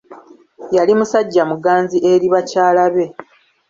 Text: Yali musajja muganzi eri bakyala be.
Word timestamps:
Yali 0.75 0.93
musajja 0.99 1.43
muganzi 1.51 1.97
eri 2.11 2.27
bakyala 2.33 2.85
be. 2.93 3.05